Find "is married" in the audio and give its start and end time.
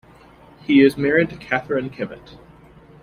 0.81-1.29